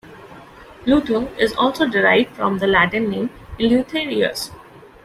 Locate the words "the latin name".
2.57-3.29